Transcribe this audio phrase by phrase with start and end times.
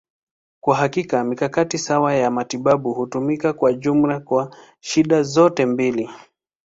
[0.59, 6.09] Kwa hakika, mikakati sawa ya matibabu hutumika kwa jumla kwa shida zote mbili.